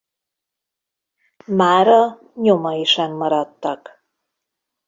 Mára 1.45 2.19
nyomai 2.35 2.83
sem 2.83 3.11
maradtak. 3.11 4.01